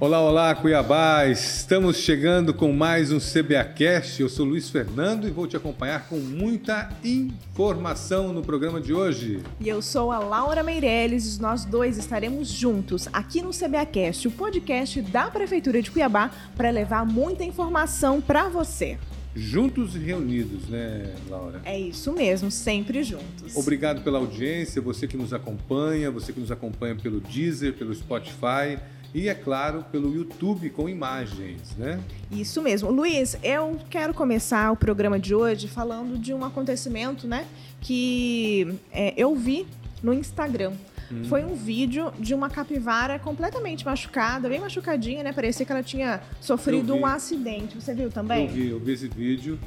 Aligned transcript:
Olá, 0.00 0.20
olá, 0.20 0.54
Cuiabá! 0.54 1.26
Estamos 1.26 1.96
chegando 1.96 2.54
com 2.54 2.72
mais 2.72 3.10
um 3.10 3.18
CBAcast. 3.18 4.22
Eu 4.22 4.28
sou 4.28 4.46
Luiz 4.46 4.70
Fernando 4.70 5.26
e 5.26 5.30
vou 5.32 5.44
te 5.44 5.56
acompanhar 5.56 6.08
com 6.08 6.18
muita 6.18 6.88
informação 7.02 8.32
no 8.32 8.40
programa 8.40 8.80
de 8.80 8.94
hoje. 8.94 9.42
E 9.58 9.68
eu 9.68 9.82
sou 9.82 10.12
a 10.12 10.20
Laura 10.20 10.62
Meirelles 10.62 11.34
e 11.34 11.42
nós 11.42 11.64
dois 11.64 11.98
estaremos 11.98 12.46
juntos 12.46 13.08
aqui 13.12 13.42
no 13.42 13.50
CBAcast, 13.50 14.28
o 14.28 14.30
podcast 14.30 15.02
da 15.02 15.32
Prefeitura 15.32 15.82
de 15.82 15.90
Cuiabá, 15.90 16.30
para 16.56 16.70
levar 16.70 17.04
muita 17.04 17.42
informação 17.42 18.20
para 18.20 18.48
você. 18.48 18.96
Juntos 19.34 19.96
e 19.96 19.98
reunidos, 19.98 20.68
né, 20.68 21.12
Laura? 21.28 21.60
É 21.64 21.78
isso 21.78 22.12
mesmo, 22.12 22.52
sempre 22.52 23.02
juntos. 23.02 23.56
Obrigado 23.56 24.02
pela 24.02 24.18
audiência, 24.18 24.80
você 24.80 25.08
que 25.08 25.16
nos 25.16 25.32
acompanha, 25.32 26.08
você 26.08 26.32
que 26.32 26.38
nos 26.38 26.52
acompanha 26.52 26.94
pelo 26.94 27.20
Deezer, 27.20 27.74
pelo 27.74 27.92
Spotify 27.92 28.78
e, 29.14 29.28
é 29.28 29.34
claro, 29.34 29.84
pelo 29.90 30.14
YouTube 30.14 30.70
com 30.70 30.88
imagens, 30.88 31.74
né? 31.76 32.00
Isso 32.30 32.60
mesmo. 32.60 32.90
Luiz, 32.90 33.38
eu 33.42 33.78
quero 33.88 34.12
começar 34.12 34.70
o 34.70 34.76
programa 34.76 35.18
de 35.18 35.34
hoje 35.34 35.66
falando 35.66 36.18
de 36.18 36.34
um 36.34 36.44
acontecimento, 36.44 37.26
né, 37.26 37.46
que 37.80 38.78
é, 38.92 39.14
eu 39.16 39.34
vi 39.34 39.66
no 40.02 40.12
Instagram. 40.12 40.72
Hum. 41.10 41.24
Foi 41.24 41.42
um 41.42 41.54
vídeo 41.54 42.12
de 42.18 42.34
uma 42.34 42.50
capivara 42.50 43.18
completamente 43.18 43.84
machucada, 43.84 44.46
bem 44.46 44.60
machucadinha, 44.60 45.22
né? 45.22 45.32
Parecia 45.32 45.64
que 45.64 45.72
ela 45.72 45.82
tinha 45.82 46.20
sofrido 46.38 46.94
um 46.94 47.06
acidente. 47.06 47.74
Você 47.76 47.94
viu 47.94 48.10
também? 48.10 48.44
Eu 48.44 48.52
vi, 48.52 48.68
eu 48.68 48.78
vi 48.78 48.92
esse 48.92 49.08
vídeo. 49.08 49.58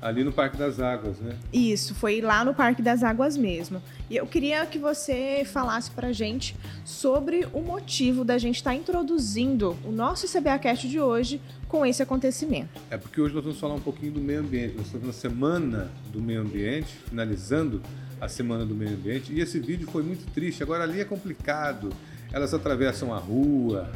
Ali 0.00 0.22
no 0.22 0.32
Parque 0.32 0.56
das 0.56 0.78
Águas, 0.78 1.18
né? 1.18 1.36
Isso, 1.52 1.94
foi 1.94 2.20
lá 2.20 2.44
no 2.44 2.54
Parque 2.54 2.80
das 2.80 3.02
Águas 3.02 3.36
mesmo. 3.36 3.82
E 4.08 4.16
eu 4.16 4.26
queria 4.26 4.64
que 4.64 4.78
você 4.78 5.44
falasse 5.44 5.90
pra 5.90 6.12
gente 6.12 6.54
sobre 6.84 7.46
o 7.52 7.60
motivo 7.60 8.24
da 8.24 8.38
gente 8.38 8.56
estar 8.56 8.70
tá 8.70 8.76
introduzindo 8.76 9.76
o 9.84 9.90
nosso 9.90 10.26
CBAcast 10.26 10.88
de 10.88 11.00
hoje 11.00 11.40
com 11.66 11.84
esse 11.84 12.02
acontecimento. 12.02 12.80
É 12.90 12.96
porque 12.96 13.20
hoje 13.20 13.34
nós 13.34 13.42
vamos 13.42 13.58
falar 13.58 13.74
um 13.74 13.80
pouquinho 13.80 14.12
do 14.12 14.20
meio 14.20 14.40
ambiente. 14.40 14.76
Nós 14.76 14.86
estamos 14.86 15.06
na 15.08 15.12
Semana 15.12 15.90
do 16.12 16.22
Meio 16.22 16.42
Ambiente, 16.42 16.94
finalizando 17.08 17.82
a 18.20 18.28
Semana 18.28 18.64
do 18.64 18.74
Meio 18.74 18.92
Ambiente, 18.92 19.32
e 19.32 19.40
esse 19.40 19.58
vídeo 19.58 19.88
foi 19.90 20.02
muito 20.02 20.24
triste. 20.32 20.62
Agora 20.62 20.84
ali 20.84 21.00
é 21.00 21.04
complicado, 21.04 21.90
elas 22.32 22.54
atravessam 22.54 23.12
a 23.12 23.18
rua, 23.18 23.90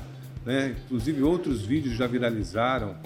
né? 0.44 0.76
Inclusive 0.84 1.22
outros 1.22 1.62
vídeos 1.62 1.96
já 1.96 2.06
viralizaram 2.06 2.96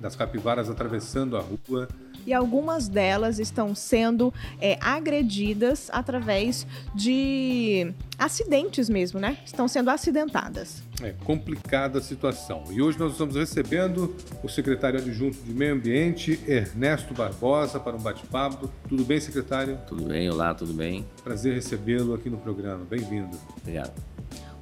das 0.00 0.14
capivaras 0.14 0.68
atravessando 0.68 1.36
a 1.36 1.40
rua 1.40 1.88
e 2.26 2.32
algumas 2.32 2.88
delas 2.88 3.38
estão 3.38 3.74
sendo 3.74 4.32
é, 4.60 4.78
agredidas 4.80 5.88
através 5.92 6.66
de 6.94 7.92
acidentes 8.18 8.88
mesmo, 8.88 9.18
né? 9.18 9.38
Estão 9.44 9.66
sendo 9.66 9.90
acidentadas. 9.90 10.82
É 11.02 11.12
complicada 11.24 11.98
a 11.98 12.02
situação. 12.02 12.64
E 12.70 12.80
hoje 12.80 12.98
nós 12.98 13.12
estamos 13.12 13.34
recebendo 13.34 14.14
o 14.42 14.48
secretário 14.48 15.00
adjunto 15.00 15.38
de 15.38 15.52
Meio 15.52 15.74
Ambiente, 15.74 16.40
Ernesto 16.46 17.12
Barbosa, 17.14 17.80
para 17.80 17.96
um 17.96 18.00
bate-papo. 18.00 18.70
Tudo 18.88 19.04
bem, 19.04 19.20
secretário? 19.20 19.78
Tudo 19.88 20.04
bem, 20.04 20.30
olá, 20.30 20.54
tudo 20.54 20.72
bem. 20.72 21.04
Prazer 21.22 21.54
recebê-lo 21.54 22.14
aqui 22.14 22.30
no 22.30 22.38
programa. 22.38 22.84
Bem-vindo. 22.84 23.36
Obrigado. 23.60 24.13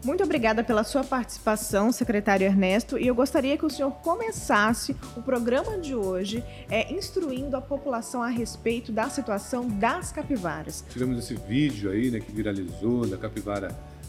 Muito 0.05 0.25
obrigada 0.25 0.65
pela 0.65 0.83
sua 0.83 1.05
participação, 1.05 1.93
secretário 1.93 2.45
Ernesto, 2.45 2.99
e 2.99 3.07
eu 3.07 3.15
gostaria 3.15 3.57
que 3.57 3.65
o 3.65 3.71
senhor 3.71 3.93
começasse 3.93 4.97
o 5.17 5.23
programa 5.23 5.79
de 5.79 5.95
hoje 5.95 6.43
é, 6.69 6.93
instruindo 6.93 7.57
a 7.57 7.61
população 7.61 8.21
a 8.21 8.27
respeito 8.27 8.91
da 8.91 9.09
situação 9.09 9.69
das 9.69 10.11
capivaras. 10.11 10.85
Tivemos 10.91 11.19
esse 11.19 11.37
vídeo 11.37 11.89
aí, 11.89 12.11
né, 12.11 12.19
que 12.19 12.33
viralizou, 12.33 13.07
da 13.07 13.17
capivara 13.17 13.69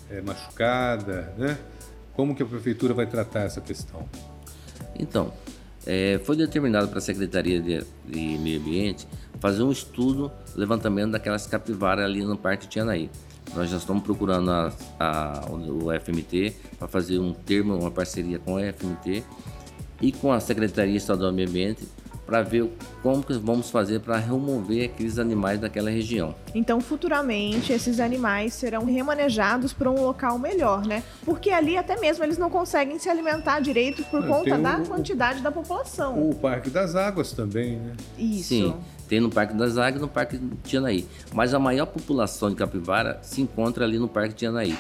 é, 0.10 0.20
machucada, 0.20 1.32
né? 1.38 1.60
Como 2.16 2.36
que 2.36 2.42
a 2.42 2.46
prefeitura 2.46 2.92
vai 2.94 3.06
tratar 3.06 3.42
essa 3.42 3.62
questão? 3.62 4.08
Então, 4.98 5.32
é, 5.86 6.20
foi 6.24 6.36
determinado 6.36 6.88
para 6.88 6.98
a 6.98 7.02
Secretaria 7.02 7.62
de, 7.62 7.86
de 8.06 8.38
Meio 8.40 8.60
Ambiente 8.60 9.08
fazer 9.40 9.62
um 9.62 9.72
estudo, 9.72 10.32
levantamento 10.56 11.12
daquelas 11.12 11.46
capivaras 11.46 12.06
ali 12.06 12.24
no 12.24 12.38
Parque 12.38 12.68
Tianaí. 12.68 13.12
Nós 13.56 13.70
já 13.70 13.78
estamos 13.78 14.04
procurando 14.04 14.50
a, 14.50 14.74
a, 15.00 15.46
o 15.52 15.88
FMT 16.00 16.56
para 16.80 16.88
fazer 16.88 17.20
um 17.20 17.34
termo, 17.34 17.78
uma 17.78 17.92
parceria 17.92 18.40
com 18.40 18.56
o 18.56 18.60
FMT 18.60 19.24
e 20.02 20.12
com 20.12 20.32
a 20.32 20.40
Secretaria 20.40 20.98
Estadual 20.98 21.32
do 21.32 21.36
Meio 21.36 21.50
Ambiente 21.50 21.88
para 22.26 22.42
ver 22.42 22.70
como 23.02 23.24
que 23.24 23.34
vamos 23.34 23.70
fazer 23.70 24.00
para 24.00 24.18
remover 24.18 24.86
aqueles 24.86 25.20
animais 25.20 25.60
daquela 25.60 25.90
região. 25.90 26.34
Então, 26.56 26.80
futuramente, 26.80 27.74
esses 27.74 28.00
animais 28.00 28.54
serão 28.54 28.86
remanejados 28.86 29.74
para 29.74 29.90
um 29.90 30.02
local 30.02 30.40
melhor, 30.40 30.86
né? 30.86 31.04
Porque 31.26 31.50
ali 31.52 31.78
até 31.78 32.00
mesmo 32.00 32.24
eles 32.24 32.38
não 32.38 32.50
conseguem 32.50 32.98
se 32.98 33.10
alimentar 33.10 33.60
direito 33.60 34.04
por 34.06 34.26
conta 34.26 34.58
da 34.58 34.78
o, 34.78 34.88
quantidade 34.88 35.42
da 35.42 35.52
população. 35.52 36.30
O 36.30 36.36
Parque 36.36 36.70
das 36.70 36.96
Águas 36.96 37.32
também, 37.32 37.78
né? 37.78 37.94
Isso. 38.18 38.50
Sim. 38.50 38.76
Tem 39.08 39.20
no 39.20 39.30
Parque 39.30 39.54
das 39.54 39.78
Águias 39.78 39.98
e 39.98 40.02
no 40.02 40.08
Parque 40.08 40.40
Tianaí. 40.64 41.06
Mas 41.34 41.54
a 41.54 41.60
maior 41.60 41.86
população 41.86 42.50
de 42.50 42.56
capivara 42.56 43.20
se 43.22 43.42
encontra 43.42 43.84
ali 43.84 44.00
no 44.00 44.08
Parque 44.08 44.34
Tianaí. 44.34 44.76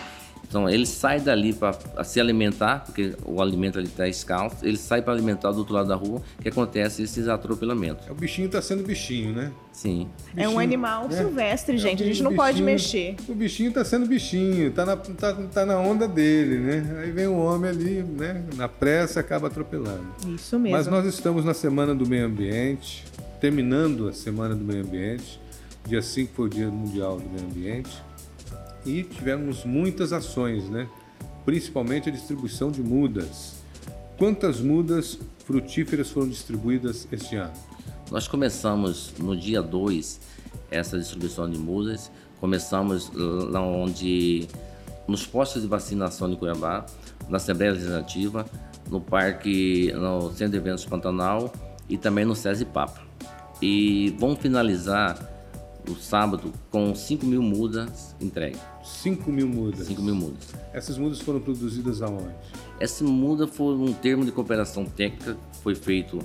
Então 0.53 0.69
ele 0.69 0.85
sai 0.85 1.19
dali 1.19 1.51
para 1.51 2.03
se 2.03 2.19
alimentar, 2.19 2.83
porque 2.85 3.15
o 3.25 3.41
alimento 3.41 3.79
ali 3.79 3.87
está 3.87 4.07
escasso, 4.07 4.63
ele 4.63 4.77
sai 4.77 5.01
para 5.01 5.11
alimentar 5.11 5.51
do 5.51 5.57
outro 5.57 5.73
lado 5.73 5.87
da 5.87 5.95
rua, 5.95 6.21
que 6.39 6.47
acontece 6.47 7.01
esses 7.01 7.27
atropelamentos. 7.27 8.05
É, 8.07 8.11
o 8.11 8.13
bichinho 8.13 8.45
está 8.45 8.61
sendo 8.61 8.83
bichinho, 8.83 9.33
né? 9.33 9.51
Sim. 9.71 10.07
Bichinho, 10.27 10.45
é 10.45 10.47
um 10.47 10.59
animal 10.59 11.07
né? 11.09 11.17
silvestre, 11.17 11.75
gente, 11.79 12.03
é, 12.03 12.05
a 12.05 12.07
gente 12.07 12.21
não 12.21 12.29
bichinho, 12.29 12.45
pode 12.45 12.61
mexer. 12.61 13.15
O 13.27 13.33
bichinho 13.33 13.69
está 13.69 13.83
sendo 13.83 14.05
bichinho, 14.05 14.67
está 14.67 14.85
na, 14.85 14.95
tá, 14.95 15.33
tá 15.33 15.65
na 15.65 15.79
onda 15.79 16.07
dele, 16.07 16.59
né? 16.59 16.99
Aí 17.01 17.09
vem 17.09 17.25
o 17.25 17.35
homem 17.35 17.71
ali, 17.71 18.03
né? 18.03 18.43
Na 18.55 18.69
pressa 18.69 19.21
acaba 19.21 19.47
atropelando. 19.47 20.05
Isso 20.27 20.59
mesmo. 20.59 20.77
Mas 20.77 20.85
nós 20.85 21.03
estamos 21.07 21.43
na 21.43 21.55
Semana 21.55 21.95
do 21.95 22.07
Meio 22.07 22.27
Ambiente, 22.27 23.03
terminando 23.41 24.07
a 24.07 24.13
Semana 24.13 24.53
do 24.53 24.63
Meio 24.63 24.83
Ambiente. 24.83 25.41
Dia 25.87 26.03
5 26.03 26.31
foi 26.35 26.45
o 26.45 26.49
Dia 26.49 26.69
Mundial 26.69 27.17
do 27.17 27.27
Meio 27.27 27.43
Ambiente 27.43 28.03
e 28.85 29.03
tivemos 29.03 29.63
muitas 29.63 30.13
ações, 30.13 30.69
né? 30.69 30.87
principalmente 31.45 32.09
a 32.09 32.11
distribuição 32.11 32.71
de 32.71 32.81
mudas. 32.81 33.55
Quantas 34.17 34.61
mudas 34.61 35.19
frutíferas 35.45 36.09
foram 36.09 36.29
distribuídas 36.29 37.07
este 37.11 37.35
ano? 37.35 37.53
Nós 38.11 38.27
começamos 38.27 39.13
no 39.17 39.35
dia 39.35 39.61
2 39.61 40.19
essa 40.69 40.97
distribuição 40.97 41.49
de 41.49 41.57
mudas. 41.57 42.11
Começamos 42.39 43.11
lá 43.13 43.61
onde 43.61 44.47
nos 45.07 45.25
postos 45.25 45.61
de 45.61 45.67
vacinação 45.67 46.29
de 46.29 46.35
Cuiabá, 46.35 46.85
na 47.27 47.37
Assembleia 47.37 47.73
Legislativa, 47.73 48.45
no 48.89 49.01
Parque, 49.01 49.91
no 49.93 50.29
Centro 50.31 50.51
de 50.51 50.57
Eventos 50.57 50.85
Pantanal 50.85 51.51
e 51.89 51.97
também 51.97 52.25
no 52.25 52.35
SESI 52.35 52.65
Papa. 52.65 53.01
E 53.61 54.15
vamos 54.19 54.39
finalizar 54.39 55.17
o 55.89 55.95
sábado 55.95 56.51
com 56.69 56.93
5 56.93 57.25
mil 57.25 57.41
mudas 57.41 58.15
entregues. 58.21 58.59
5 58.83 59.31
mil 59.31 59.47
mudas? 59.47 59.87
5 59.87 60.01
mil 60.01 60.15
mudas. 60.15 60.53
Essas 60.73 60.97
mudas 60.97 61.19
foram 61.19 61.39
produzidas 61.39 62.01
aonde? 62.01 62.33
Essa 62.79 63.03
muda 63.03 63.47
foi 63.47 63.75
um 63.75 63.93
termo 63.93 64.25
de 64.25 64.31
cooperação 64.31 64.85
técnica, 64.85 65.37
foi 65.61 65.75
feito 65.75 66.19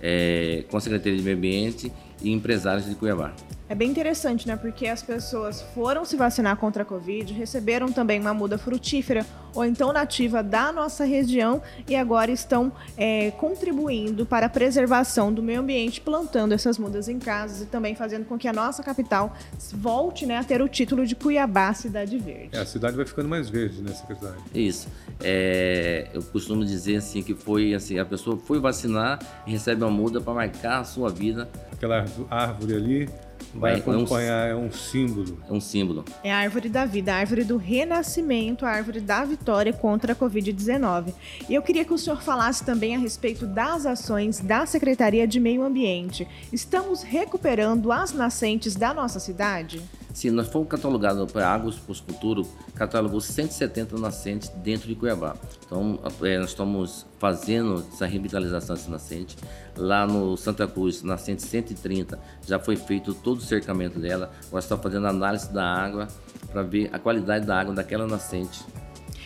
é, 0.00 0.64
com 0.70 0.76
a 0.76 0.80
Secretaria 0.80 1.16
de 1.16 1.24
Meio 1.24 1.36
Ambiente 1.36 1.92
e 2.22 2.32
empresários 2.32 2.86
de 2.86 2.94
Cuiabá. 2.94 3.34
É 3.66 3.74
bem 3.74 3.90
interessante, 3.90 4.46
né? 4.46 4.56
Porque 4.56 4.86
as 4.86 5.02
pessoas 5.02 5.62
foram 5.74 6.04
se 6.04 6.16
vacinar 6.16 6.56
contra 6.58 6.82
a 6.82 6.86
Covid, 6.86 7.32
receberam 7.32 7.90
também 7.90 8.20
uma 8.20 8.34
muda 8.34 8.58
frutífera 8.58 9.24
ou 9.54 9.64
então 9.64 9.92
nativa 9.92 10.42
da 10.42 10.70
nossa 10.72 11.04
região 11.04 11.62
e 11.88 11.94
agora 11.94 12.30
estão 12.30 12.72
é, 12.96 13.30
contribuindo 13.30 14.26
para 14.26 14.46
a 14.46 14.48
preservação 14.48 15.32
do 15.32 15.42
meio 15.42 15.60
ambiente, 15.60 16.00
plantando 16.00 16.52
essas 16.52 16.76
mudas 16.76 17.08
em 17.08 17.18
casas 17.18 17.62
e 17.62 17.66
também 17.66 17.94
fazendo 17.94 18.26
com 18.26 18.36
que 18.36 18.48
a 18.48 18.52
nossa 18.52 18.82
capital 18.82 19.34
volte 19.72 20.26
né, 20.26 20.36
a 20.36 20.44
ter 20.44 20.60
o 20.60 20.68
título 20.68 21.06
de 21.06 21.14
Cuiabá 21.14 21.72
Cidade 21.72 22.18
Verde. 22.18 22.50
É, 22.52 22.58
a 22.58 22.66
cidade 22.66 22.96
vai 22.96 23.06
ficando 23.06 23.28
mais 23.28 23.48
verde, 23.48 23.80
né, 23.80 23.92
secretário? 23.92 24.42
Isso. 24.52 24.88
É, 25.22 26.08
eu 26.12 26.22
costumo 26.22 26.64
dizer 26.64 26.96
assim 26.96 27.22
que 27.22 27.34
foi 27.34 27.72
assim, 27.72 27.98
a 27.98 28.04
pessoa 28.04 28.36
foi 28.36 28.58
vacinar 28.58 29.18
e 29.46 29.52
recebe 29.52 29.82
uma 29.82 29.90
muda 29.90 30.20
para 30.20 30.34
marcar 30.34 30.80
a 30.80 30.84
sua 30.84 31.08
vida. 31.08 31.48
Aquela 31.72 32.04
árvore 32.30 32.74
ali 32.74 33.08
vai 33.54 33.76
acompanhar, 33.76 34.48
é 34.48 34.54
um, 34.54 34.64
é 34.64 34.66
um, 34.66 34.72
símbolo. 34.72 35.38
É 35.48 35.52
um 35.52 35.60
símbolo. 35.60 36.04
É 36.22 36.32
a 36.32 36.38
árvore 36.38 36.68
da 36.68 36.84
vida, 36.84 37.14
a 37.14 37.16
árvore 37.16 37.44
do 37.44 37.56
renascimento, 37.56 38.66
a 38.66 38.70
árvore 38.70 39.00
da 39.00 39.24
vitória 39.24 39.72
contra 39.72 40.12
a 40.12 40.16
Covid-19. 40.16 41.14
E 41.48 41.54
eu 41.54 41.62
queria 41.62 41.84
que 41.84 41.92
o 41.92 41.98
senhor 41.98 42.22
falasse 42.22 42.64
também 42.64 42.96
a 42.96 42.98
respeito 42.98 43.46
das 43.46 43.86
ações 43.86 44.40
da 44.40 44.66
Secretaria 44.66 45.26
de 45.26 45.38
Meio 45.38 45.62
Ambiente. 45.62 46.26
Estamos 46.52 47.02
recuperando 47.02 47.92
as 47.92 48.12
nascentes 48.12 48.74
da 48.74 48.92
nossa 48.92 49.20
cidade? 49.20 49.82
Sim, 50.14 50.30
nós 50.30 50.46
fomos 50.46 50.68
catalogados 50.68 51.30
para 51.32 51.48
Águas 51.48 51.74
Futuro, 51.74 52.46
catalogou 52.76 53.20
170 53.20 53.98
nascentes 53.98 54.48
dentro 54.62 54.86
de 54.86 54.94
Cuiabá. 54.94 55.34
Então, 55.66 55.98
é, 56.22 56.38
nós 56.38 56.50
estamos 56.50 57.04
fazendo 57.18 57.84
essa 57.92 58.06
revitalização 58.06 58.76
dessa 58.76 58.88
nascente. 58.88 59.36
Lá 59.76 60.06
no 60.06 60.36
Santa 60.36 60.68
Cruz, 60.68 61.02
nascente 61.02 61.42
130, 61.42 62.16
já 62.46 62.60
foi 62.60 62.76
feito 62.76 63.12
todo 63.12 63.38
o 63.38 63.42
cercamento 63.42 63.98
dela. 63.98 64.30
Agora 64.46 64.62
está 64.62 64.78
fazendo 64.78 65.08
análise 65.08 65.52
da 65.52 65.64
água 65.64 66.06
para 66.52 66.62
ver 66.62 66.90
a 66.92 66.98
qualidade 67.00 67.44
da 67.44 67.58
água 67.58 67.74
daquela 67.74 68.06
nascente. 68.06 68.64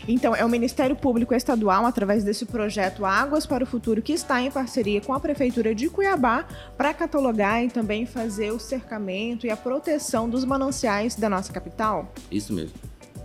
Então, 0.08 0.34
é 0.34 0.42
o 0.42 0.48
Ministério 0.48 0.96
Público 0.96 1.34
Estadual, 1.34 1.84
através 1.84 2.24
desse 2.24 2.46
projeto 2.46 3.04
Águas 3.04 3.44
para 3.44 3.62
o 3.62 3.66
Futuro, 3.66 4.00
que 4.00 4.14
está 4.14 4.40
em 4.40 4.50
parceria 4.50 5.02
com 5.02 5.12
a 5.12 5.20
Prefeitura 5.20 5.74
de 5.74 5.90
Cuiabá 5.90 6.46
para 6.78 6.94
catalogar 6.94 7.62
e 7.62 7.68
também 7.68 8.06
fazer 8.06 8.50
o 8.50 8.58
cercamento 8.58 9.46
e 9.46 9.50
a 9.50 9.56
proteção 9.56 10.26
dos 10.26 10.46
mananciais 10.46 11.14
da 11.14 11.28
nossa 11.28 11.52
capital? 11.52 12.10
Isso 12.32 12.54
mesmo. 12.54 12.72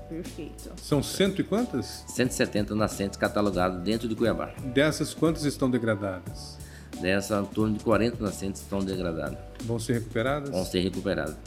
Perfeito. 0.10 0.72
São 0.76 1.02
cento 1.02 1.40
e 1.40 1.44
quantas? 1.46 2.04
170 2.08 2.76
nascentes 2.76 3.18
catalogadas 3.18 3.82
dentro 3.82 4.10
de 4.10 4.14
Cuiabá. 4.14 4.52
Dessas, 4.74 5.14
quantas 5.14 5.46
estão 5.46 5.72
degradadas? 5.72 6.58
Dessa, 7.00 7.40
em 7.40 7.46
torno 7.46 7.78
de 7.78 7.84
40 7.84 8.22
nascentes 8.22 8.62
estão 8.62 8.80
degradadas. 8.80 9.38
Vão 9.64 9.80
ser 9.80 9.94
recuperadas? 9.94 10.50
Vão 10.50 10.66
ser 10.66 10.82
recuperadas. 10.82 11.38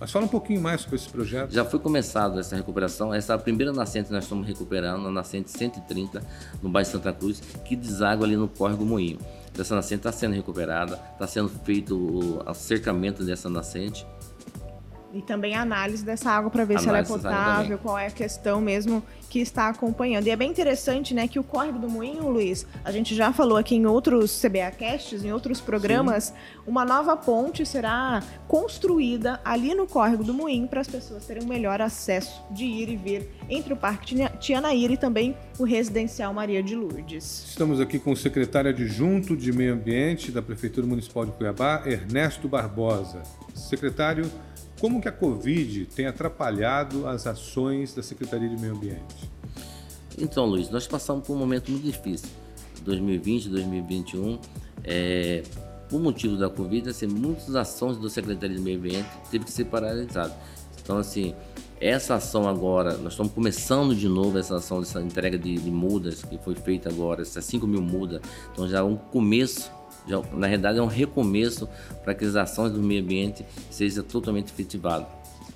Mas 0.00 0.12
fala 0.12 0.26
um 0.26 0.28
pouquinho 0.28 0.60
mais 0.60 0.82
sobre 0.82 0.96
esse 0.96 1.08
projeto. 1.08 1.52
Já 1.52 1.64
foi 1.64 1.80
começado 1.80 2.38
essa 2.38 2.54
recuperação. 2.54 3.12
Essa 3.12 3.32
é 3.32 3.36
a 3.36 3.38
primeira 3.38 3.72
nascente 3.72 4.06
que 4.06 4.12
nós 4.12 4.24
estamos 4.24 4.46
recuperando, 4.46 5.08
a 5.08 5.10
nascente 5.10 5.50
130, 5.50 6.22
no 6.62 6.68
bairro 6.68 6.88
Santa 6.88 7.12
Cruz, 7.12 7.40
que 7.64 7.74
deságua 7.74 8.24
ali 8.24 8.36
no 8.36 8.46
córrego 8.46 8.84
Moinho. 8.84 9.18
Essa 9.58 9.74
nascente 9.74 10.00
está 10.00 10.12
sendo 10.12 10.34
recuperada, 10.34 11.00
está 11.12 11.26
sendo 11.26 11.48
feito 11.48 11.96
o 12.46 12.54
cercamento 12.54 13.24
dessa 13.24 13.50
nascente. 13.50 14.06
E 15.12 15.22
também 15.22 15.54
a 15.54 15.62
análise 15.62 16.04
dessa 16.04 16.30
água 16.30 16.50
para 16.50 16.64
ver 16.64 16.78
análise 16.78 16.84
se 16.84 16.88
ela 16.88 16.98
é 16.98 17.04
potável, 17.04 17.78
qual 17.78 17.98
é 17.98 18.06
a 18.06 18.10
questão 18.10 18.60
mesmo 18.60 19.02
que 19.30 19.40
está 19.40 19.68
acompanhando. 19.68 20.26
E 20.26 20.30
é 20.30 20.36
bem 20.36 20.50
interessante, 20.50 21.14
né, 21.14 21.28
que 21.28 21.38
o 21.38 21.42
córrego 21.42 21.78
do 21.78 21.88
Moinho, 21.88 22.28
Luiz, 22.28 22.66
a 22.84 22.90
gente 22.92 23.14
já 23.14 23.32
falou 23.32 23.56
aqui 23.56 23.74
em 23.74 23.86
outros 23.86 24.40
CBA 24.40 24.70
Casts, 24.78 25.24
em 25.24 25.32
outros 25.32 25.60
programas, 25.60 26.24
Sim. 26.24 26.34
uma 26.66 26.84
nova 26.84 27.16
ponte 27.16 27.64
será 27.64 28.22
construída 28.46 29.40
ali 29.44 29.74
no 29.74 29.86
córrego 29.86 30.24
do 30.24 30.34
Moinho 30.34 30.68
para 30.68 30.80
as 30.80 30.88
pessoas 30.88 31.26
terem 31.26 31.42
um 31.42 31.46
melhor 31.46 31.80
acesso 31.80 32.42
de 32.50 32.64
ir 32.64 32.88
e 32.88 32.96
vir 32.96 33.28
entre 33.48 33.72
o 33.72 33.76
Parque 33.76 34.14
Tianaíra 34.38 34.92
e 34.92 34.96
também 34.96 35.36
o 35.58 35.64
Residencial 35.64 36.32
Maria 36.32 36.62
de 36.62 36.74
Lourdes. 36.74 37.46
Estamos 37.48 37.80
aqui 37.80 37.98
com 37.98 38.12
o 38.12 38.16
secretário 38.16 38.70
adjunto 38.70 39.36
de 39.36 39.52
Meio 39.52 39.74
Ambiente 39.74 40.30
da 40.30 40.40
Prefeitura 40.40 40.86
Municipal 40.86 41.26
de 41.26 41.32
Cuiabá, 41.32 41.82
Ernesto 41.86 42.48
Barbosa. 42.48 43.22
Secretário, 43.54 44.30
como 44.80 45.00
que 45.00 45.08
a 45.08 45.12
Covid 45.12 45.86
tem 45.86 46.06
atrapalhado 46.06 47.06
as 47.06 47.26
ações 47.26 47.94
da 47.94 48.02
Secretaria 48.02 48.48
de 48.48 48.56
Meio 48.60 48.74
Ambiente? 48.74 49.30
Então, 50.16 50.46
Luiz, 50.46 50.70
nós 50.70 50.86
passamos 50.86 51.26
por 51.26 51.34
um 51.34 51.38
momento 51.38 51.70
muito 51.70 51.84
difícil. 51.84 52.28
2020, 52.82 53.48
2021, 53.48 54.38
é, 54.84 55.42
por 55.88 56.00
motivo 56.00 56.36
da 56.36 56.48
Covid, 56.48 56.90
assim, 56.90 57.06
muitas 57.06 57.54
ações 57.54 57.98
da 57.98 58.08
Secretaria 58.08 58.56
de 58.56 58.62
Meio 58.62 58.78
Ambiente 58.78 59.08
teve 59.30 59.44
que 59.44 59.52
ser 59.52 59.66
paralisadas. 59.66 60.34
Então, 60.82 60.96
assim, 60.98 61.34
essa 61.80 62.14
ação 62.14 62.48
agora, 62.48 62.96
nós 62.96 63.12
estamos 63.12 63.32
começando 63.32 63.94
de 63.94 64.08
novo 64.08 64.38
essa 64.38 64.56
ação 64.56 64.80
dessa 64.80 65.00
entrega 65.00 65.38
de, 65.38 65.56
de 65.56 65.70
mudas 65.70 66.22
que 66.22 66.38
foi 66.38 66.54
feita 66.54 66.88
agora, 66.88 67.22
essas 67.22 67.44
5 67.44 67.66
mil 67.66 67.82
mudas. 67.82 68.20
Então, 68.52 68.68
já 68.68 68.78
é 68.78 68.82
um 68.82 68.96
começo 68.96 69.70
já, 70.08 70.20
na 70.32 70.46
realidade 70.46 70.78
é 70.78 70.82
um 70.82 70.86
recomeço 70.86 71.68
para 72.02 72.14
que 72.14 72.24
as 72.24 72.34
ações 72.36 72.72
do 72.72 72.80
meio 72.80 73.02
ambiente 73.02 73.44
sejam 73.70 74.02
totalmente 74.02 74.52
efetivadas. 74.52 75.06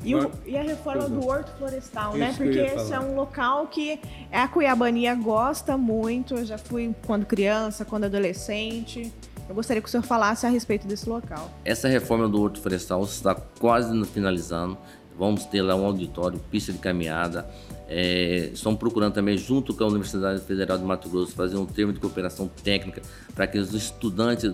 E, 0.04 0.14
o, 0.14 0.31
e, 0.44 0.56
a 0.56 0.62
reforma 0.62 1.08
do 1.08 1.25
Horto 1.26 1.52
Florestal, 1.56 2.16
né? 2.16 2.34
Porque 2.37 2.58
esse 2.58 2.93
é 2.93 2.99
um 2.99 3.14
local 3.14 3.69
que 3.69 4.00
a 4.32 4.49
Cuiabania 4.49 5.14
gosta 5.14 5.76
muito. 5.76 6.34
Eu 6.34 6.44
já 6.44 6.58
fui 6.58 6.93
quando 7.06 7.25
criança, 7.25 7.84
quando 7.84 8.04
adolescente. 8.04 9.12
Eu 9.49 9.54
gostaria 9.54 9.81
que 9.81 9.88
o 9.88 9.90
senhor 9.90 10.02
falasse 10.02 10.46
a 10.46 10.49
respeito 10.49 10.87
desse 10.87 11.08
local. 11.08 11.50
Essa 11.64 11.87
reforma 11.88 12.28
do 12.28 12.40
Horto 12.40 12.60
Florestal 12.60 13.02
está 13.04 13.34
quase 13.34 14.04
finalizando. 14.06 14.76
Vamos 15.16 15.44
ter 15.44 15.62
lá 15.62 15.76
um 15.76 15.84
auditório, 15.84 16.40
pista 16.50 16.72
de 16.72 16.78
caminhada. 16.78 17.46
É, 17.94 18.50
estão 18.55 18.75
procurando 18.75 19.12
também, 19.12 19.37
junto 19.37 19.75
com 19.75 19.85
a 19.85 19.87
Universidade 19.87 20.41
Federal 20.41 20.79
de 20.79 20.85
Mato 20.85 21.11
Grosso, 21.11 21.33
fazer 21.33 21.56
um 21.56 21.67
termo 21.67 21.93
de 21.93 22.00
cooperação 22.00 22.50
técnica 22.65 23.03
para 23.35 23.47
que 23.47 23.59
os 23.59 23.75
estudantes 23.75 24.50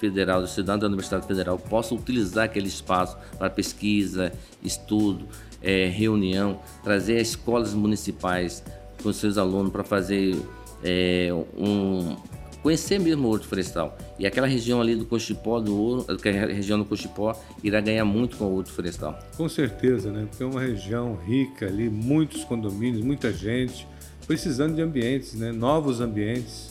federal, 0.00 0.40
os 0.40 0.50
estudantes 0.50 0.80
da 0.80 0.86
Universidade 0.86 1.26
Federal 1.26 1.58
possam 1.58 1.98
utilizar 1.98 2.44
aquele 2.44 2.68
espaço 2.68 3.16
para 3.36 3.50
pesquisa, 3.50 4.32
estudo, 4.62 5.26
é, 5.62 5.86
reunião, 5.86 6.60
trazer 6.82 7.20
escolas 7.20 7.74
municipais 7.74 8.64
com 9.02 9.12
seus 9.12 9.36
alunos 9.36 9.70
para 9.70 9.84
fazer 9.84 10.40
é, 10.82 11.28
um, 11.56 12.16
conhecer 12.62 12.98
mesmo 12.98 13.28
o 13.28 13.30
Horto 13.30 13.46
Florestal. 13.46 13.96
E 14.18 14.26
aquela 14.26 14.46
região 14.46 14.80
ali 14.80 14.94
do 14.96 15.06
Cochipó, 15.06 15.60
do 15.60 15.76
Ouro, 15.76 16.06
a 16.08 16.46
região 16.52 16.78
do 16.78 16.84
Cochipó, 16.84 17.38
irá 17.62 17.80
ganhar 17.80 18.04
muito 18.04 18.36
com 18.36 18.44
o 18.44 18.56
Horto 18.56 18.72
Florestal. 18.72 19.18
Com 19.36 19.48
certeza, 19.48 20.10
né? 20.10 20.26
Porque 20.28 20.42
é 20.42 20.46
uma 20.46 20.60
região 20.60 21.16
rica 21.16 21.66
ali, 21.66 21.88
muitos 21.88 22.44
condomínios, 22.44 23.04
muita 23.04 23.32
gente, 23.32 23.86
precisando 24.26 24.74
de 24.74 24.82
ambientes, 24.82 25.34
né? 25.34 25.52
Novos 25.52 26.00
ambientes. 26.00 26.70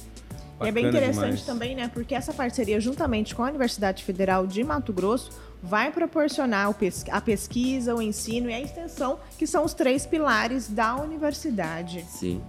é 0.59 0.71
bem 0.71 0.87
interessante 0.87 1.23
demais. 1.23 1.45
também, 1.45 1.75
né? 1.75 1.89
Porque 1.93 2.13
essa 2.13 2.33
parceria, 2.33 2.79
juntamente 2.79 3.33
com 3.33 3.43
a 3.43 3.47
Universidade 3.47 4.03
Federal 4.03 4.45
de 4.45 4.63
Mato 4.63 4.91
Grosso, 4.93 5.31
vai 5.61 5.91
proporcionar 5.91 6.73
a 7.11 7.21
pesquisa, 7.21 7.95
o 7.95 8.01
ensino 8.01 8.49
e 8.49 8.53
a 8.53 8.61
extensão, 8.61 9.19
que 9.37 9.47
são 9.47 9.65
os 9.65 9.73
três 9.73 10.05
pilares 10.05 10.67
da 10.67 10.95
universidade. 10.95 12.05
Sim. 12.07 12.41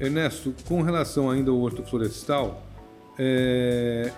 Ernesto, 0.00 0.54
com 0.66 0.82
relação 0.82 1.30
ainda 1.30 1.50
ao 1.50 1.58
horto 1.58 1.84
florestal, 1.84 2.62
é, 3.18 4.10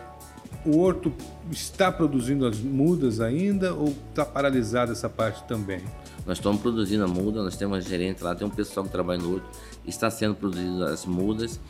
o 0.64 0.78
horto 0.78 1.12
está 1.50 1.93
produzindo 1.93 2.46
as 2.46 2.58
mudas 2.58 3.20
ainda 3.20 3.75
ou 3.75 3.94
está 4.10 4.25
paralisada 4.25 4.93
essa 4.93 5.08
parte 5.08 5.44
também? 5.44 5.81
Nós 6.26 6.38
estamos 6.38 6.60
produzindo 6.60 7.04
a 7.04 7.06
muda, 7.06 7.40
nós 7.40 7.56
temos 7.56 7.76
uma 7.76 7.81
gerente 7.81 8.25
lá, 8.25 8.34
tem 8.34 8.44
um 8.44 8.50
pessoal 8.50 8.84
que 8.84 8.90
trabalha 8.90 9.22
no 9.22 9.34
horto, 9.34 9.48
está 9.87 10.10
sendo 10.10 10.34
produzidas 10.34 10.90
as 10.90 11.06
mudas. 11.06 11.60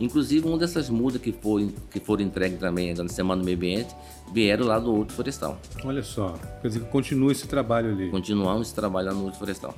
Inclusive, 0.00 0.48
uma 0.48 0.56
dessas 0.56 0.88
mudas 0.88 1.20
que, 1.20 1.32
foi, 1.32 1.74
que 1.90 2.00
foram 2.00 2.22
entregues 2.22 2.58
também 2.58 2.94
na 2.94 3.08
Semana 3.08 3.42
do 3.42 3.44
Meio 3.44 3.58
Ambiente 3.58 3.94
vieram 4.32 4.66
lá 4.66 4.78
do 4.78 4.94
Horto 4.94 5.12
Florestal. 5.12 5.60
Olha 5.84 6.02
só, 6.02 6.34
quer 6.62 6.68
dizer 6.68 6.80
que 6.80 6.86
continua 6.86 7.30
esse 7.30 7.46
trabalho 7.46 7.90
ali. 7.90 8.10
Continuamos 8.10 8.68
esse 8.68 8.74
trabalho 8.74 9.08
lá 9.08 9.14
no 9.14 9.26
Horto 9.26 9.36
Florestal. 9.36 9.74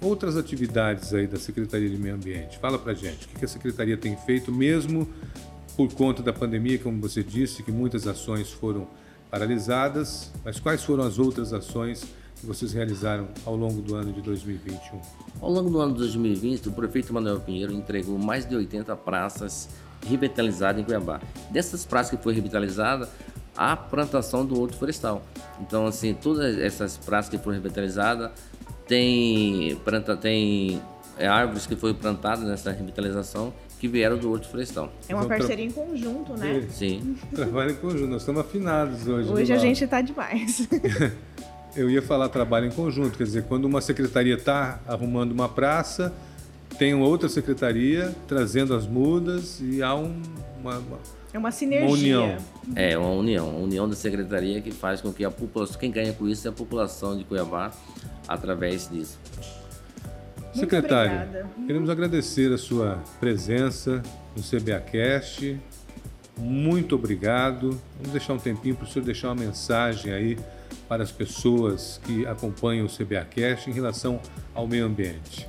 Outras 0.00 0.36
atividades 0.36 1.12
aí 1.12 1.26
da 1.26 1.36
Secretaria 1.36 1.90
de 1.90 1.98
Meio 1.98 2.14
Ambiente, 2.14 2.58
fala 2.58 2.78
pra 2.78 2.94
gente, 2.94 3.26
o 3.26 3.38
que 3.38 3.44
a 3.44 3.48
Secretaria 3.48 3.96
tem 3.96 4.16
feito 4.16 4.52
mesmo 4.52 5.06
por 5.76 5.92
conta 5.92 6.22
da 6.22 6.32
pandemia, 6.32 6.78
como 6.78 7.00
você 7.00 7.22
disse, 7.22 7.62
que 7.62 7.72
muitas 7.72 8.06
ações 8.06 8.50
foram 8.50 8.86
paralisadas, 9.30 10.30
mas 10.44 10.60
quais 10.60 10.84
foram 10.84 11.04
as 11.04 11.18
outras 11.18 11.52
ações 11.52 12.04
que 12.40 12.46
vocês 12.46 12.72
realizaram 12.72 13.28
ao 13.44 13.56
longo 13.56 13.80
do 13.80 13.94
ano 13.96 14.12
de 14.12 14.20
2021? 14.22 15.00
Ao 15.40 15.50
longo 15.50 15.70
do 15.70 15.80
ano 15.80 15.92
de 15.92 15.98
2020, 15.98 16.68
o 16.68 16.72
prefeito 16.72 17.12
Manuel 17.12 17.40
Pinheiro 17.40 17.72
entregou 17.72 18.16
mais 18.18 18.46
de 18.46 18.54
80 18.54 18.94
praças 18.96 19.68
revitalizadas 20.06 20.80
em 20.80 20.84
Cuiabá. 20.84 21.20
Dessas 21.50 21.84
praças 21.84 22.16
que 22.16 22.22
foi 22.22 22.34
revitalizada, 22.34 23.08
a 23.56 23.76
plantação 23.76 24.44
do 24.44 24.58
outro 24.58 24.76
florestal. 24.76 25.22
Então, 25.60 25.86
assim, 25.86 26.14
todas 26.14 26.56
essas 26.58 26.96
praças 26.96 27.30
que 27.30 27.38
foram 27.38 27.56
revitalizadas 27.56 28.30
tem, 28.86 29.74
planta, 29.84 30.16
tem 30.16 30.80
é, 31.18 31.26
árvores 31.26 31.66
que 31.66 31.74
foram 31.74 31.94
plantadas 31.94 32.44
nessa 32.44 32.70
revitalização 32.70 33.52
que 33.84 33.88
vieram 33.88 34.16
do 34.16 34.32
Horto 34.32 34.48
Florestal. 34.48 34.90
É 35.06 35.14
uma 35.14 35.26
parceria 35.26 35.62
em 35.62 35.70
conjunto, 35.70 36.32
né? 36.38 36.66
Sim. 36.70 37.18
Trabalho 37.34 37.72
em 37.72 37.74
conjunto, 37.74 38.06
nós 38.06 38.22
estamos 38.22 38.40
afinados 38.40 39.06
hoje. 39.06 39.28
Hoje 39.30 39.52
a 39.52 39.58
gente 39.58 39.84
está 39.84 40.00
demais. 40.00 40.66
Eu 41.76 41.90
ia 41.90 42.00
falar 42.00 42.30
trabalho 42.30 42.64
em 42.64 42.70
conjunto, 42.70 43.18
quer 43.18 43.24
dizer, 43.24 43.44
quando 43.44 43.66
uma 43.66 43.82
secretaria 43.82 44.36
está 44.36 44.80
arrumando 44.86 45.32
uma 45.32 45.50
praça, 45.50 46.14
tem 46.78 46.94
outra 46.94 47.28
secretaria 47.28 48.14
trazendo 48.26 48.74
as 48.74 48.86
mudas 48.86 49.60
e 49.60 49.82
há 49.82 49.94
um, 49.94 50.22
uma, 50.62 50.78
uma, 50.78 50.98
é 51.30 51.38
uma 51.38 51.50
sinergia. 51.50 51.86
Uma 51.86 51.94
união. 51.94 52.36
É, 52.74 52.96
uma 52.96 53.10
união. 53.10 53.50
Uma 53.50 53.64
união 53.64 53.86
da 53.86 53.96
secretaria 53.96 54.62
que 54.62 54.70
faz 54.70 55.02
com 55.02 55.12
que 55.12 55.26
a 55.26 55.30
população, 55.30 55.78
quem 55.78 55.90
ganha 55.90 56.14
com 56.14 56.26
isso 56.26 56.48
é 56.48 56.50
a 56.50 56.54
população 56.54 57.18
de 57.18 57.24
Cuiabá 57.24 57.70
através 58.26 58.88
disso. 58.88 59.18
Muito 60.54 60.70
Secretário, 60.70 61.22
obrigada. 61.22 61.48
queremos 61.66 61.90
agradecer 61.90 62.52
a 62.52 62.58
sua 62.58 63.02
presença 63.18 64.00
no 64.36 64.42
CBAcast. 64.42 65.58
Muito 66.38 66.94
obrigado. 66.94 67.80
Vamos 67.96 68.12
deixar 68.12 68.34
um 68.34 68.38
tempinho 68.38 68.76
para 68.76 68.84
o 68.84 68.88
senhor 68.88 69.04
deixar 69.04 69.28
uma 69.28 69.34
mensagem 69.34 70.12
aí 70.12 70.38
para 70.88 71.02
as 71.02 71.10
pessoas 71.10 72.00
que 72.04 72.24
acompanham 72.26 72.86
o 72.86 72.88
CBAcast 72.88 73.68
em 73.68 73.72
relação 73.72 74.20
ao 74.54 74.66
meio 74.66 74.86
ambiente. 74.86 75.48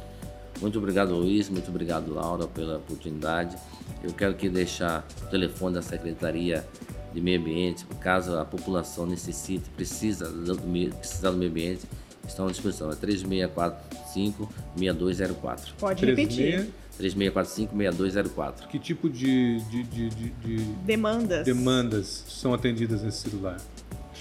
Muito 0.59 0.79
obrigado, 0.79 1.13
Luiz. 1.13 1.49
Muito 1.49 1.69
obrigado, 1.69 2.11
Laura, 2.11 2.47
pela 2.47 2.77
oportunidade. 2.77 3.55
Eu 4.03 4.11
quero 4.11 4.31
aqui 4.31 4.49
deixar 4.49 5.05
o 5.23 5.27
telefone 5.27 5.75
da 5.75 5.81
Secretaria 5.83 6.65
de 7.13 7.21
Meio 7.21 7.39
Ambiente, 7.39 7.85
caso 8.01 8.37
a 8.37 8.43
população 8.43 9.05
necessite, 9.05 9.69
precisa 9.69 10.29
do 10.29 10.59
meio, 10.63 10.93
precisa 10.95 11.31
do 11.31 11.37
meio 11.37 11.51
ambiente, 11.51 11.85
estão 12.29 12.47
à 12.47 12.51
disposição. 12.51 12.91
É 12.91 12.95
3645-6204. 12.95 15.73
Pode 15.79 16.05
repetir. 16.05 16.69
3645-6204. 16.99 18.67
Que 18.69 18.79
tipo 18.79 19.09
de, 19.09 19.59
de, 19.61 19.83
de, 19.83 20.09
de, 20.09 20.57
demandas. 20.85 21.45
demandas 21.45 22.23
são 22.27 22.53
atendidas 22.53 23.03
nesse 23.03 23.29
celular? 23.29 23.57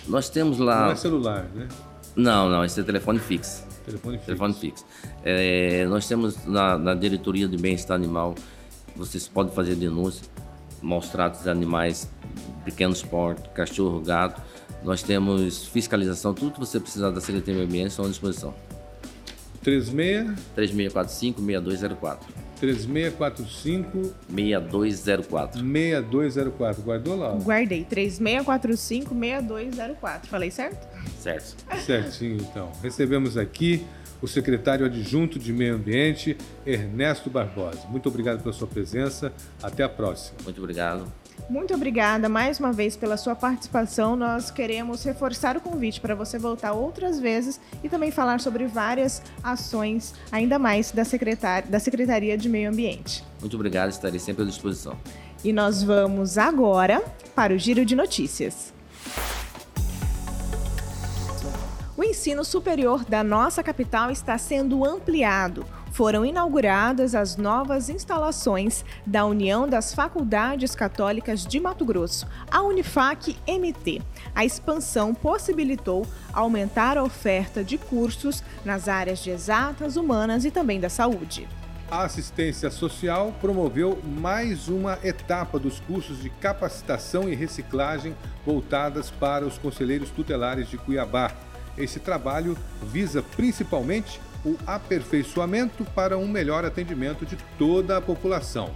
Nós 0.08 0.28
temos 0.28 0.58
lá. 0.58 0.86
Não 0.86 0.92
é 0.92 0.96
celular, 0.96 1.48
né? 1.54 1.68
Não, 2.16 2.48
não, 2.48 2.64
esse 2.64 2.80
é 2.80 2.82
telefone 2.82 3.18
fixo. 3.18 3.64
Telefone 3.84 4.16
fixo. 4.16 4.26
Telefone 4.26 4.54
fixo. 4.54 4.86
É, 5.24 5.84
nós 5.86 6.06
temos 6.06 6.44
na, 6.46 6.78
na 6.78 6.94
diretoria 6.94 7.48
de 7.48 7.56
bem-estar 7.56 7.96
animal, 7.96 8.34
vocês 8.96 9.28
podem 9.28 9.52
fazer 9.52 9.74
denúncia, 9.74 10.26
maus 10.80 11.08
tratos 11.08 11.42
de 11.42 11.50
animais, 11.50 12.08
pequenos 12.64 13.02
porte, 13.02 13.48
cachorro, 13.50 14.00
gato. 14.00 14.40
Nós 14.84 15.02
temos 15.02 15.66
fiscalização, 15.66 16.32
tudo 16.34 16.52
que 16.52 16.60
você 16.60 16.78
precisar 16.78 17.10
da 17.10 17.20
Secretaria 17.20 17.54
do 17.54 17.56
Meio 17.56 17.68
Ambiente 17.68 17.90
estão 17.90 18.04
à 18.04 18.08
disposição. 18.08 18.54
36 19.62 20.38
3645 20.54 21.40
6204. 21.40 22.28
3645 22.60 24.14
6204. 24.28 25.60
6204. 25.60 26.82
Guardou 26.82 27.16
lá? 27.16 27.32
Guardei 27.32 27.84
3645-6204. 27.84 30.26
Falei 30.26 30.50
certo? 30.50 30.86
Certo. 31.18 31.56
Certinho, 31.84 32.36
então. 32.36 32.70
Recebemos 32.82 33.38
aqui 33.38 33.84
o 34.24 34.26
secretário 34.26 34.86
adjunto 34.86 35.38
de 35.38 35.52
Meio 35.52 35.74
Ambiente, 35.74 36.34
Ernesto 36.64 37.28
Barbosa. 37.28 37.86
Muito 37.90 38.08
obrigado 38.08 38.42
pela 38.42 38.54
sua 38.54 38.66
presença. 38.66 39.30
Até 39.62 39.82
a 39.82 39.88
próxima. 39.88 40.38
Muito 40.44 40.58
obrigado. 40.62 41.12
Muito 41.50 41.74
obrigada 41.74 42.26
mais 42.26 42.58
uma 42.58 42.72
vez 42.72 42.96
pela 42.96 43.18
sua 43.18 43.34
participação. 43.34 44.16
Nós 44.16 44.50
queremos 44.50 45.04
reforçar 45.04 45.58
o 45.58 45.60
convite 45.60 46.00
para 46.00 46.14
você 46.14 46.38
voltar 46.38 46.72
outras 46.72 47.20
vezes 47.20 47.60
e 47.82 47.88
também 47.88 48.10
falar 48.10 48.40
sobre 48.40 48.66
várias 48.66 49.20
ações, 49.42 50.14
ainda 50.32 50.58
mais 50.58 50.90
da, 50.90 51.04
secretar 51.04 51.68
da 51.68 51.78
Secretaria 51.78 52.38
de 52.38 52.48
Meio 52.48 52.70
Ambiente. 52.70 53.22
Muito 53.42 53.56
obrigado, 53.56 53.90
estarei 53.90 54.18
sempre 54.18 54.44
à 54.44 54.46
disposição. 54.46 54.96
E 55.44 55.52
nós 55.52 55.82
vamos 55.82 56.38
agora 56.38 57.04
para 57.34 57.52
o 57.52 57.58
Giro 57.58 57.84
de 57.84 57.94
Notícias. 57.94 58.73
O 61.96 62.02
ensino 62.02 62.44
superior 62.44 63.04
da 63.04 63.22
nossa 63.22 63.62
capital 63.62 64.10
está 64.10 64.36
sendo 64.36 64.84
ampliado. 64.84 65.64
Foram 65.92 66.26
inauguradas 66.26 67.14
as 67.14 67.36
novas 67.36 67.88
instalações 67.88 68.84
da 69.06 69.24
União 69.24 69.68
das 69.68 69.94
Faculdades 69.94 70.74
Católicas 70.74 71.46
de 71.46 71.60
Mato 71.60 71.84
Grosso, 71.84 72.26
a 72.50 72.62
Unifac 72.62 73.36
MT. 73.46 74.02
A 74.34 74.44
expansão 74.44 75.14
possibilitou 75.14 76.04
aumentar 76.32 76.98
a 76.98 77.04
oferta 77.04 77.62
de 77.62 77.78
cursos 77.78 78.42
nas 78.64 78.88
áreas 78.88 79.20
de 79.20 79.30
exatas, 79.30 79.96
humanas 79.96 80.44
e 80.44 80.50
também 80.50 80.80
da 80.80 80.88
saúde. 80.88 81.46
A 81.88 82.02
assistência 82.02 82.72
social 82.72 83.32
promoveu 83.40 84.00
mais 84.04 84.66
uma 84.66 84.98
etapa 85.04 85.60
dos 85.60 85.78
cursos 85.78 86.20
de 86.20 86.28
capacitação 86.28 87.28
e 87.28 87.36
reciclagem 87.36 88.16
voltadas 88.44 89.12
para 89.12 89.46
os 89.46 89.58
conselheiros 89.58 90.10
tutelares 90.10 90.68
de 90.68 90.76
Cuiabá. 90.76 91.30
Esse 91.76 91.98
trabalho 91.98 92.56
visa 92.82 93.22
principalmente 93.22 94.20
o 94.44 94.56
aperfeiçoamento 94.66 95.84
para 95.94 96.18
um 96.18 96.28
melhor 96.28 96.64
atendimento 96.64 97.24
de 97.24 97.36
toda 97.58 97.96
a 97.96 98.00
população. 98.00 98.70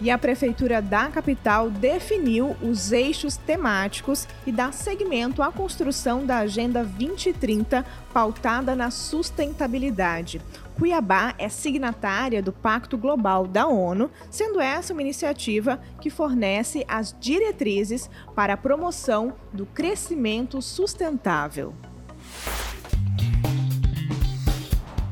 E 0.00 0.10
a 0.10 0.18
Prefeitura 0.18 0.82
da 0.82 1.08
capital 1.08 1.70
definiu 1.70 2.56
os 2.60 2.90
eixos 2.90 3.36
temáticos 3.36 4.26
e 4.44 4.50
dá 4.50 4.72
seguimento 4.72 5.40
à 5.40 5.52
construção 5.52 6.26
da 6.26 6.38
Agenda 6.38 6.84
2030, 6.84 7.86
pautada 8.12 8.74
na 8.74 8.90
sustentabilidade. 8.90 10.40
Cuiabá 10.76 11.34
é 11.38 11.48
signatária 11.48 12.42
do 12.42 12.52
Pacto 12.52 12.98
Global 12.98 13.46
da 13.46 13.68
ONU, 13.68 14.10
sendo 14.28 14.60
essa 14.60 14.92
uma 14.92 15.02
iniciativa 15.02 15.80
que 16.00 16.10
fornece 16.10 16.84
as 16.88 17.14
diretrizes 17.20 18.10
para 18.34 18.54
a 18.54 18.58
promoção 18.58 19.34
do 19.52 19.64
crescimento 19.64 20.60
sustentável. 20.60 21.72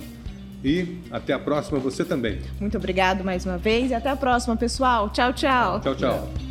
E 0.65 0.99
até 1.13 1.33
a 1.33 1.39
próxima 1.39 1.79
você 1.79 2.05
também. 2.05 2.41
Muito 2.59 2.77
obrigado 2.77 3.23
mais 3.23 3.47
uma 3.47 3.59
vez 3.59 3.93
e 3.93 3.95
até 3.95 4.09
a 4.11 4.17
próxima, 4.17 4.57
pessoal. 4.57 5.11
Tchau, 5.11 5.33
tchau. 5.33 5.81
Tchau, 5.81 5.95
tchau. 5.95 6.46